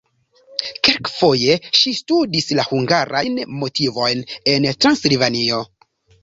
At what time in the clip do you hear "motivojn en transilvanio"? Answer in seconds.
3.59-5.63